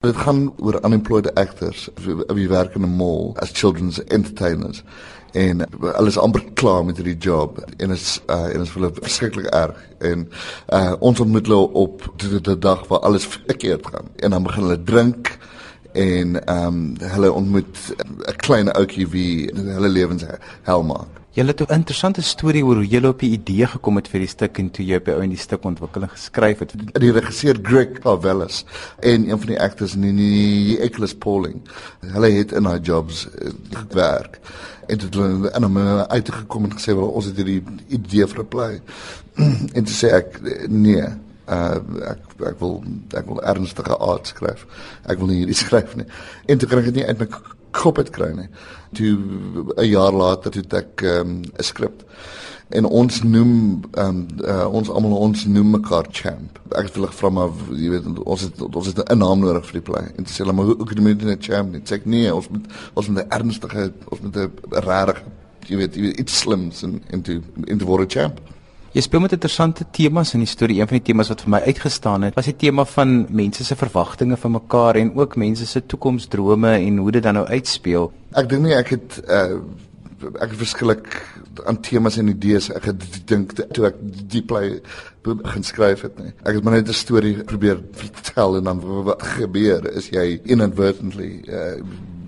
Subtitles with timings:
[0.00, 1.88] Dit gaan oor unemployed actors
[2.34, 4.82] wie werk in 'n mall as children's entertainers.
[5.32, 9.46] En hulle is amper klaar met hierdie job en is uh, en is hulle verskriklik
[9.46, 9.76] erg.
[9.98, 10.28] En
[10.68, 14.08] uh, ons ontmoet hulle op die, die dag waar alles verkeerd gaan.
[14.16, 15.38] En dan begin hulle drink
[15.92, 20.24] en ehm um, hulle ontmoet 'n klein ouetjie wie hulle lewens
[20.62, 21.19] hel maak.
[21.30, 24.28] Jy het 'n interessante storie oor hoe jy op die idee gekom het vir die
[24.28, 26.72] stuk en toe jy op die stuk ontwikkeling geskryf het.
[26.92, 28.64] Die regisseur Greg Pavelis
[28.98, 31.62] en een van die actors in die Eccles Pauling.
[32.00, 34.40] Hulle het in haar jobs uh, gewerk
[34.88, 38.80] en het hulle en hom uitgekom en gesê ons het hierdie idee vir 'n play.
[39.76, 41.06] en toe sê ek nee
[41.46, 41.78] uh
[42.10, 42.82] ek ek wil
[43.14, 44.66] ek wil ernstige aard skryf.
[45.06, 46.06] Ek wil nie hierdie skryf nie.
[46.46, 47.26] En toe kry ek dit nie uit my
[47.70, 48.48] kop uit kry nie.
[48.94, 49.18] Toe
[49.76, 52.04] 'n jaar later het ek um, 'n um, skrip
[52.70, 56.60] en ons noem um, uh, ons almal ons noem mekaar champ.
[56.70, 59.80] Ek het hulle gevra maar jy weet ons het ons het 'n naam nodig vir
[59.80, 60.06] die play.
[60.16, 61.80] En toe sê hulle maar hoe kan jy met 'n champ nie?
[61.80, 65.22] Sê ek nee, ons moet ons moet 'n ernstige ons moet 'n regtig
[65.66, 68.40] jy weet jy weet iets slims en en toe in die word 'n champ.
[68.90, 70.80] Jy speel met interessante temas in die storie.
[70.80, 73.76] Een van die temas wat vir my uitgestaan het, was die tema van mense se
[73.78, 78.10] verwagtinge van mekaar en ook mense se toekomsdrome en hoe dit dan nou uitspeel.
[78.34, 79.60] Ek dink nie ek het uh
[80.20, 81.06] ek het verskillik
[81.64, 84.74] aan temas en idees ek het dink toe ek die play
[85.22, 86.34] begin skryf het nie.
[86.42, 91.40] Ek het maar net 'n storie probeer vertel en dan wat gebeur is jy inadvertently
[91.46, 91.78] uh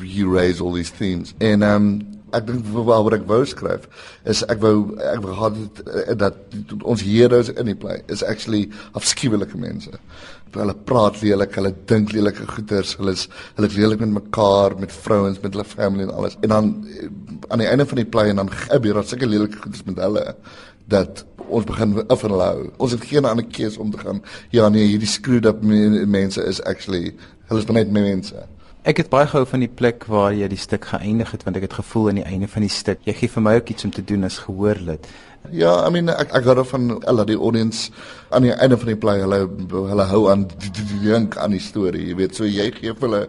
[0.00, 1.34] you raise all these themes.
[1.38, 3.86] En um ek dink waaroor ek wou skryf
[4.26, 5.58] is ek wou ek wou gehad
[6.08, 8.66] het dat ons heroes in die play is actually
[8.98, 9.92] afskuwelike mense.
[10.56, 13.26] Hulle praat lelik, hulle dink lelike goeters, hulle is
[13.58, 16.38] hulle is lelik met mekaar, met vrouens, met hulle family en alles.
[16.40, 17.10] En dan eh,
[17.52, 20.24] aan die einde van die play en dan gebeur daar sulke lelike goeters met hulle
[20.88, 22.70] dat ons begin afhou.
[22.82, 24.22] Ons het geen ander keuse om te gaan.
[24.50, 27.14] Ja nee, hierdie screwed up mense is actually
[27.50, 28.46] hulle is net mense.
[28.86, 31.64] Ek het baie gehou van die plek waar jy die stuk geëindig het want ek
[31.66, 33.90] het gevoel aan die einde van die stuk jy gee vir my ook iets om
[33.90, 35.08] te doen as gehoorlid.
[35.50, 37.90] Ja, I mean ek ek hou van al die audience
[38.30, 39.40] aan die einde van die play hulle
[39.74, 40.70] hulle hou aan die,
[41.02, 42.04] dink aan die storie.
[42.12, 43.22] Jy weet, so jy gee vir hulle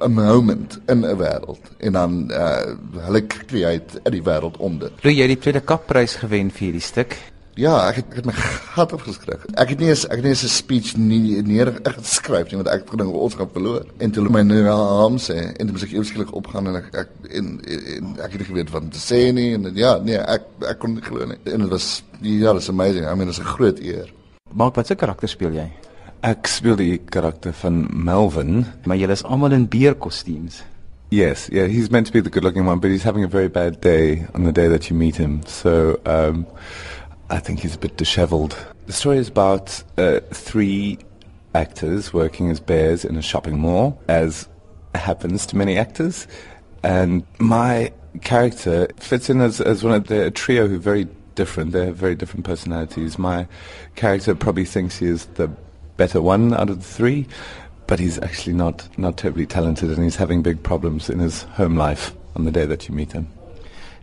[0.00, 2.72] 'n moment in 'n wêreld en dan uh
[3.04, 4.92] hulle create in die wêreld om dit.
[5.04, 7.31] Jy het die tweede kapprys gewen vir hierdie stuk.
[7.60, 8.32] Ja, ek het, ek het my
[8.72, 9.42] gat opgeskryf.
[9.60, 12.68] Ek het nie eens ek het nie eens 'n speech nie neer geskryf nie want
[12.68, 13.84] ek het gedink ons gaan verloor.
[13.98, 17.60] En toe my naam sê en toe moet ek eweslik opgaan en ek ek en,
[17.60, 20.78] en ek het nie geweet wat om te sê nie en ja, nee, ek ek
[20.78, 21.36] kon nie glo nie.
[21.44, 23.04] En dit was ja, it's amazing.
[23.04, 24.08] I mean, it's 'n groot eer.
[24.52, 25.70] Mark, watse karakter speel jy?
[26.22, 30.62] Ek speel die karakter van Melvin, maar julle is almal in beerkostuums.
[31.10, 33.82] Yes, yeah, he's meant to be the good-looking one, but he's having a very bad
[33.82, 35.40] day on the day that you meet him.
[35.46, 36.46] So, um
[37.32, 38.54] I think he's a bit disheveled.
[38.86, 40.98] The story is about uh, three
[41.54, 44.48] actors working as bears in a shopping mall, as
[44.94, 46.26] happens to many actors.
[46.82, 47.90] And my
[48.20, 51.72] character fits in as, as one of the trio who are very different.
[51.72, 53.18] They have very different personalities.
[53.18, 53.48] My
[53.96, 55.48] character probably thinks he is the
[55.96, 57.26] better one out of the three,
[57.86, 61.76] but he's actually not, not terribly talented and he's having big problems in his home
[61.76, 63.26] life on the day that you meet him.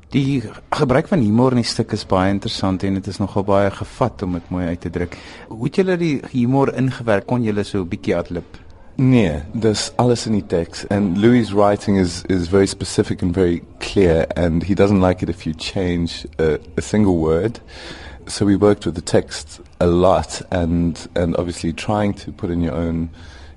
[0.09, 0.42] Die
[0.74, 4.24] gebruik van humor in die stuk is baie interessant en dit is nogal baie gevat
[4.25, 5.14] om dit mooi uit te druk.
[5.52, 7.28] Hoe het julle die humor ingewerk?
[7.30, 8.58] Kon julle so 'n bietjie adlib?
[8.96, 13.62] Nee, dis alles in die teks and Louis writing is is very specific and very
[13.80, 17.62] clear and he doesn't like it if you change a, a single word.
[18.25, 22.64] So we worked with the text a lot and and obviously trying to put in
[22.64, 23.09] your own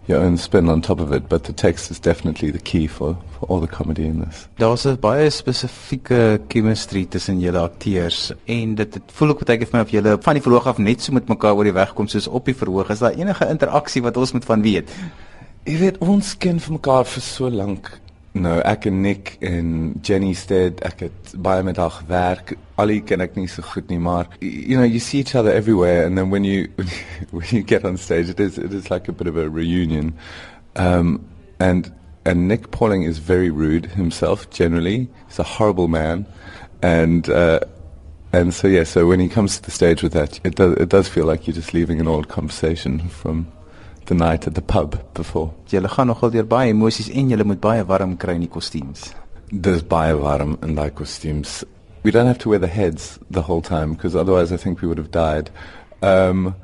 [0.07, 3.17] your own spin on top of it, but the text is definitely the key for,
[3.39, 4.49] for all the comedy in this.
[4.59, 9.79] Daar's 'n baie spesifieke chemistry tussen julle akteurs en dit het voel ook baie vir
[9.79, 12.07] my of julle van die verhoog af net so met mekaar oor die weg kom
[12.07, 12.91] soos op die verhoog.
[12.91, 14.91] Is daar enige interaksie wat ons moet van weet?
[15.65, 18.02] Jy weet ons ken vir mekaar vir so lank
[18.33, 19.67] Nou, ek en Nick en
[20.01, 22.41] Jenny Stead, ek het baie met haar.
[22.81, 26.07] Allie ken ek nie so goed nie, maar you know, you see each other everywhere
[26.07, 26.69] and then when you
[27.31, 30.15] when you get on stage it is it is like a bit of a reunion.
[30.77, 31.27] Um
[31.61, 31.93] and
[32.25, 35.11] and Nick Pauling is very rude himself generally.
[35.29, 36.25] He's a horrible man
[36.83, 37.61] and uh
[38.33, 40.89] and so yeah, so when he comes to the stage with that, it does it
[40.89, 43.47] does feel like you're just leaving an old conversation from
[44.07, 45.53] the night at the pub before.
[45.69, 49.13] Julle gaan nogal deur baie emosies en julle moet baie warm kry in die kostuums.
[49.51, 51.63] Dis baie warm in daai kostuums.
[52.03, 54.89] We don't have to wear the heads the whole time because otherwise I think we
[54.89, 55.51] would have died.
[56.03, 56.55] Um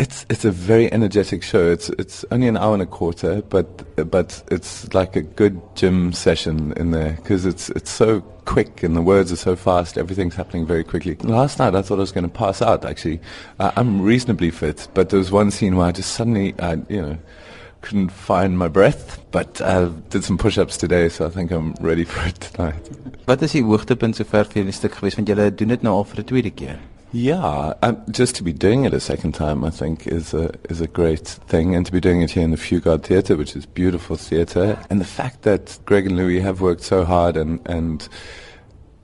[0.00, 1.70] it's it's a very energetic show.
[1.70, 3.66] It's it's only an hour and a quarter, but
[4.10, 8.96] but it's like a good gym session in there because it's it's so quick and
[8.96, 9.98] the words are so fast.
[9.98, 11.16] Everything's happening very quickly.
[11.16, 12.86] Last night I thought I was going to pass out.
[12.86, 13.20] Actually,
[13.58, 17.02] uh, I'm reasonably fit, but there was one scene where I just suddenly, I, you
[17.02, 17.18] know,
[17.82, 22.04] couldn't find my breath, but I did some push-ups today, so I think I'm ready
[22.04, 22.90] for it tonight.
[23.26, 26.08] Wat is die hoogtepunt sover vir julle stuk gewees want julle doen dit nou al
[26.08, 26.80] vir 'n tweede keer?
[27.12, 30.80] Yeah, um, just to be doing it a second time, I think, is a is
[30.80, 33.66] a great thing, and to be doing it here in the Fugard Theatre, which is
[33.66, 38.08] beautiful theatre, and the fact that Greg and Louis have worked so hard and and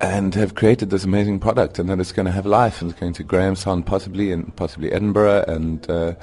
[0.01, 3.01] and have created this amazing product, and that it's going to have life, and it's
[3.01, 6.15] going to Grahamstown possibly, and possibly Edinburgh, and uh,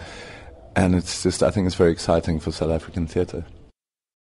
[0.78, 3.44] and it's just I think it's very exciting for South African theatre.